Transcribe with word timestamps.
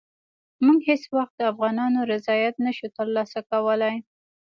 موږ 0.65 0.79
هېڅ 0.89 1.03
وخت 1.17 1.33
د 1.37 1.41
افغانانو 1.51 1.99
رضایت 2.13 2.55
نه 2.65 2.71
شو 2.77 2.87
ترلاسه 2.97 3.39
کولای. 3.51 3.95